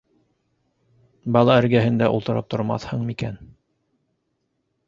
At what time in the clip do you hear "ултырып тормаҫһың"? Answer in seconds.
2.15-3.07